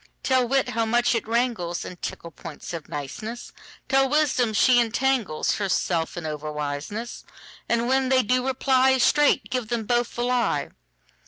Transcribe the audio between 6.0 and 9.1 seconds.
in over wiseness:And when they do reply,